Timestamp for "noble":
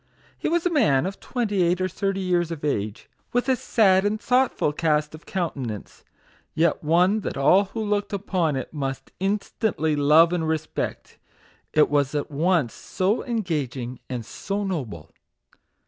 14.63-15.11